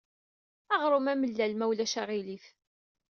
[0.73, 2.45] Aɣrum amellal, ma ulac aɣilif.